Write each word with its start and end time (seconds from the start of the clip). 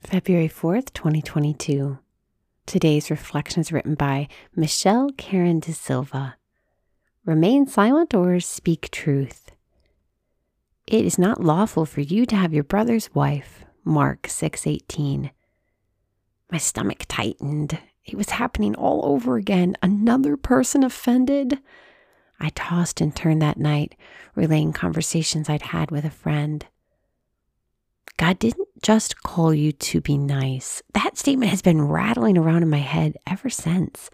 February 0.00 0.48
4th, 0.48 0.92
2022. 0.94 1.98
Today's 2.66 3.10
reflection 3.10 3.60
is 3.60 3.72
written 3.72 3.94
by 3.94 4.28
Michelle 4.54 5.10
Karen 5.16 5.58
De 5.58 5.72
Silva. 5.72 6.36
Remain 7.26 7.66
silent 7.66 8.14
or 8.14 8.38
speak 8.40 8.90
truth. 8.90 9.50
It 10.86 11.04
is 11.04 11.18
not 11.18 11.42
lawful 11.42 11.84
for 11.84 12.00
you 12.00 12.24
to 12.26 12.36
have 12.36 12.54
your 12.54 12.64
brother's 12.64 13.12
wife. 13.12 13.64
Mark 13.84 14.28
6:18. 14.28 15.30
My 16.50 16.58
stomach 16.58 17.04
tightened. 17.08 17.78
It 18.04 18.14
was 18.14 18.30
happening 18.30 18.76
all 18.76 19.04
over 19.04 19.36
again. 19.36 19.76
Another 19.82 20.36
person 20.36 20.84
offended. 20.84 21.58
I 22.40 22.50
tossed 22.50 23.00
and 23.00 23.14
turned 23.14 23.42
that 23.42 23.58
night, 23.58 23.96
relaying 24.36 24.72
conversations 24.72 25.50
I'd 25.50 25.62
had 25.62 25.90
with 25.90 26.04
a 26.04 26.10
friend. 26.10 26.64
God 28.16 28.38
didn't 28.38 28.67
just 28.88 29.22
call 29.22 29.52
you 29.52 29.70
to 29.70 30.00
be 30.00 30.16
nice. 30.16 30.82
That 30.94 31.18
statement 31.18 31.50
has 31.50 31.60
been 31.60 31.82
rattling 31.82 32.38
around 32.38 32.62
in 32.62 32.70
my 32.70 32.78
head 32.78 33.18
ever 33.26 33.50
since. 33.50 34.08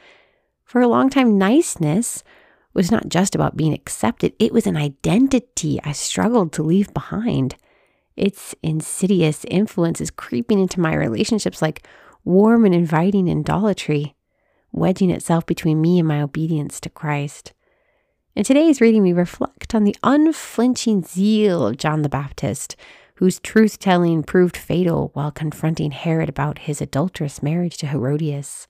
For 0.65 0.81
a 0.81 0.89
long 0.89 1.11
time, 1.11 1.39
niceness 1.39 2.25
was 2.73 2.91
not 2.91 3.09
just 3.09 3.37
about 3.37 3.57
being 3.57 3.73
accepted, 3.73 4.33
it 4.41 4.53
was 4.53 4.67
an 4.67 4.77
identity 4.77 5.79
I 5.85 5.93
struggled 5.93 6.53
to 6.55 6.65
leave 6.65 6.93
behind. 6.93 7.55
Its 8.17 8.57
insidious 8.65 9.45
influence 9.49 10.01
is 10.01 10.11
creeping 10.11 10.59
into 10.59 10.81
my 10.81 10.93
relationships 10.93 11.63
like 11.63 11.87
warm 12.25 12.65
and 12.65 12.75
inviting 12.75 13.31
idolatry, 13.31 14.17
wedging 14.73 15.11
itself 15.11 15.47
between 15.47 15.81
me 15.81 16.01
and 16.01 16.09
my 16.09 16.21
obedience 16.21 16.81
to 16.81 16.91
Christ. 16.91 17.53
In 18.35 18.43
today's 18.43 18.81
reading, 18.81 19.03
we 19.03 19.13
reflect 19.13 19.73
on 19.73 19.85
the 19.85 19.95
unflinching 20.03 21.05
zeal 21.05 21.65
of 21.65 21.77
John 21.77 22.03
the 22.03 22.09
Baptist 22.09 22.75
whose 23.17 23.39
truth 23.41 23.79
telling 23.79 24.23
proved 24.23 24.57
fatal 24.57 25.11
while 25.15 25.31
confronting 25.31 25.93
Herod 25.93 26.29
about 26.29 26.61
his 26.61 26.81
adulterous 26.81 27.43
marriage 27.43 27.77
to 27.79 27.87
Herodias. 27.87 28.67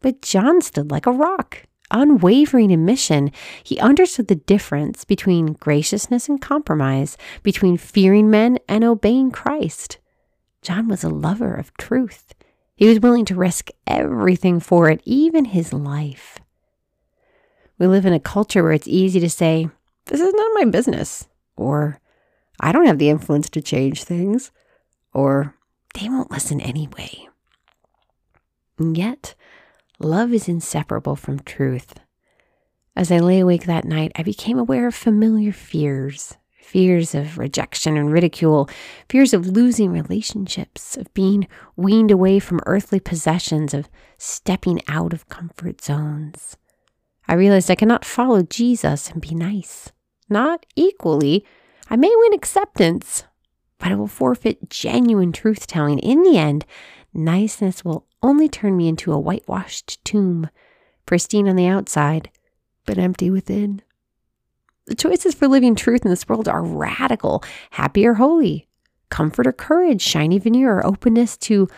But 0.00 0.22
John 0.22 0.60
stood 0.60 0.90
like 0.90 1.06
a 1.06 1.12
rock, 1.12 1.64
unwavering 1.90 2.70
in 2.70 2.84
mission. 2.84 3.32
He 3.64 3.80
understood 3.80 4.28
the 4.28 4.36
difference 4.36 5.04
between 5.04 5.54
graciousness 5.54 6.28
and 6.28 6.40
compromise, 6.40 7.16
between 7.42 7.76
fearing 7.76 8.30
men 8.30 8.58
and 8.68 8.84
obeying 8.84 9.32
Christ. 9.32 9.98
John 10.62 10.88
was 10.88 11.02
a 11.02 11.08
lover 11.08 11.54
of 11.54 11.76
truth. 11.76 12.34
He 12.76 12.88
was 12.88 13.00
willing 13.00 13.24
to 13.26 13.34
risk 13.34 13.70
everything 13.86 14.60
for 14.60 14.88
it, 14.88 15.00
even 15.04 15.46
his 15.46 15.72
life. 15.72 16.38
We 17.78 17.86
live 17.86 18.06
in 18.06 18.12
a 18.12 18.20
culture 18.20 18.62
where 18.62 18.72
it's 18.72 18.88
easy 18.88 19.18
to 19.20 19.30
say, 19.30 19.68
This 20.06 20.20
is 20.20 20.32
none 20.32 20.46
of 20.46 20.54
my 20.54 20.64
business, 20.66 21.26
or 21.56 22.00
I 22.60 22.72
don't 22.72 22.86
have 22.86 22.98
the 22.98 23.10
influence 23.10 23.48
to 23.50 23.60
change 23.60 24.04
things, 24.04 24.50
or 25.12 25.54
they 25.94 26.08
won't 26.08 26.30
listen 26.30 26.60
anyway. 26.60 27.28
And 28.78 28.96
yet, 28.96 29.34
love 29.98 30.32
is 30.32 30.48
inseparable 30.48 31.16
from 31.16 31.40
truth. 31.40 31.94
As 32.96 33.12
I 33.12 33.18
lay 33.18 33.40
awake 33.40 33.66
that 33.66 33.84
night, 33.84 34.12
I 34.16 34.22
became 34.22 34.58
aware 34.58 34.86
of 34.86 34.94
familiar 34.94 35.52
fears 35.52 36.36
fears 36.68 37.14
of 37.14 37.38
rejection 37.38 37.96
and 37.96 38.12
ridicule, 38.12 38.68
fears 39.08 39.32
of 39.32 39.46
losing 39.46 39.90
relationships, 39.90 40.98
of 40.98 41.12
being 41.14 41.48
weaned 41.76 42.10
away 42.10 42.38
from 42.38 42.60
earthly 42.66 43.00
possessions, 43.00 43.72
of 43.72 43.88
stepping 44.18 44.78
out 44.86 45.14
of 45.14 45.28
comfort 45.30 45.80
zones. 45.80 46.58
I 47.26 47.34
realized 47.34 47.70
I 47.70 47.74
cannot 47.74 48.04
follow 48.04 48.42
Jesus 48.42 49.10
and 49.10 49.20
be 49.20 49.34
nice, 49.34 49.92
not 50.28 50.66
equally 50.76 51.42
I 51.90 51.96
may 51.96 52.12
win 52.14 52.34
acceptance, 52.34 53.24
but 53.78 53.92
I 53.92 53.94
will 53.94 54.06
forfeit 54.08 54.68
genuine 54.68 55.32
truth 55.32 55.66
telling. 55.66 55.98
In 56.00 56.22
the 56.22 56.36
end, 56.36 56.66
niceness 57.14 57.84
will 57.84 58.06
only 58.22 58.48
turn 58.48 58.76
me 58.76 58.88
into 58.88 59.12
a 59.12 59.18
whitewashed 59.18 60.04
tomb, 60.04 60.50
pristine 61.06 61.48
on 61.48 61.56
the 61.56 61.66
outside, 61.66 62.30
but 62.84 62.98
empty 62.98 63.30
within. 63.30 63.82
The 64.86 64.94
choices 64.94 65.34
for 65.34 65.48
living 65.48 65.74
truth 65.74 66.04
in 66.04 66.10
this 66.10 66.28
world 66.28 66.48
are 66.48 66.62
radical 66.62 67.42
happy 67.70 68.06
or 68.06 68.14
holy, 68.14 68.68
comfort 69.10 69.46
or 69.46 69.52
courage, 69.52 70.02
shiny 70.02 70.38
veneer 70.38 70.76
or 70.76 70.86
openness 70.86 71.36
to 71.38 71.68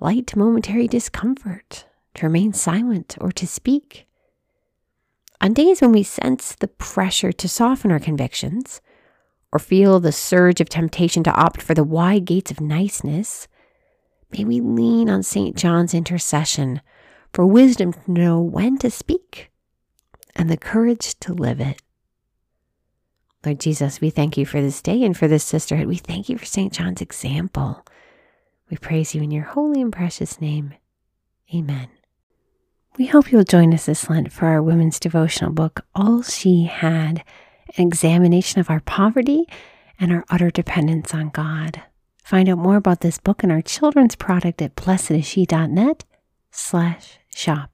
light 0.00 0.34
momentary 0.36 0.88
discomfort, 0.88 1.86
to 2.14 2.26
remain 2.26 2.52
silent 2.52 3.16
or 3.20 3.32
to 3.32 3.46
speak. 3.46 4.06
On 5.40 5.52
days 5.52 5.80
when 5.80 5.92
we 5.92 6.02
sense 6.02 6.54
the 6.54 6.68
pressure 6.68 7.32
to 7.32 7.48
soften 7.48 7.90
our 7.90 8.00
convictions, 8.00 8.80
or 9.54 9.60
feel 9.60 10.00
the 10.00 10.10
surge 10.10 10.60
of 10.60 10.68
temptation 10.68 11.22
to 11.22 11.32
opt 11.32 11.62
for 11.62 11.74
the 11.74 11.84
wide 11.84 12.24
gates 12.24 12.50
of 12.50 12.60
niceness, 12.60 13.46
may 14.32 14.44
we 14.44 14.60
lean 14.60 15.08
on 15.08 15.22
St. 15.22 15.56
John's 15.56 15.94
intercession 15.94 16.82
for 17.32 17.46
wisdom 17.46 17.92
to 17.92 18.10
know 18.10 18.40
when 18.40 18.76
to 18.78 18.90
speak 18.90 19.52
and 20.34 20.50
the 20.50 20.56
courage 20.56 21.18
to 21.20 21.32
live 21.32 21.60
it. 21.60 21.80
Lord 23.46 23.60
Jesus, 23.60 24.00
we 24.00 24.10
thank 24.10 24.36
you 24.36 24.44
for 24.44 24.60
this 24.60 24.82
day 24.82 25.04
and 25.04 25.16
for 25.16 25.28
this 25.28 25.44
sisterhood. 25.44 25.86
We 25.86 25.96
thank 25.96 26.28
you 26.28 26.36
for 26.36 26.46
St. 26.46 26.72
John's 26.72 27.00
example. 27.00 27.84
We 28.70 28.76
praise 28.78 29.14
you 29.14 29.22
in 29.22 29.30
your 29.30 29.44
holy 29.44 29.80
and 29.80 29.92
precious 29.92 30.40
name. 30.40 30.74
Amen. 31.54 31.88
We 32.96 33.06
hope 33.06 33.30
you'll 33.30 33.44
join 33.44 33.72
us 33.72 33.86
this 33.86 34.08
Lent 34.08 34.32
for 34.32 34.46
our 34.46 34.62
women's 34.62 34.98
devotional 34.98 35.52
book, 35.52 35.84
All 35.94 36.22
She 36.22 36.64
Had 36.64 37.22
an 37.76 37.86
examination 37.86 38.60
of 38.60 38.70
our 38.70 38.80
poverty 38.80 39.46
and 39.98 40.12
our 40.12 40.24
utter 40.30 40.50
dependence 40.50 41.14
on 41.14 41.30
God. 41.30 41.82
Find 42.24 42.48
out 42.48 42.58
more 42.58 42.76
about 42.76 43.00
this 43.00 43.18
book 43.18 43.42
and 43.42 43.52
our 43.52 43.62
children's 43.62 44.16
product 44.16 44.62
at 44.62 44.76
blessedisshe.net 44.76 46.04
slash 46.50 47.18
shop. 47.28 47.73